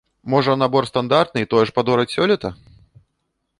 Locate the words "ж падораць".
1.71-2.09